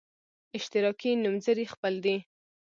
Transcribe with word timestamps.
اشتراکي 0.57 1.11
نومځري 1.23 1.65
خپل 1.73 1.93
دی. 2.05 2.17